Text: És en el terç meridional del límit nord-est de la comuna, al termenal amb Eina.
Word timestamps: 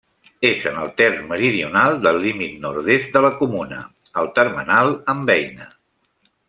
És 0.47 0.61
en 0.69 0.77
el 0.83 0.87
terç 1.01 1.19
meridional 1.31 1.99
del 2.07 2.19
límit 2.25 2.57
nord-est 2.65 3.15
de 3.19 3.25
la 3.27 3.33
comuna, 3.43 3.85
al 4.23 4.35
termenal 4.41 4.95
amb 5.15 5.35
Eina. 5.39 5.75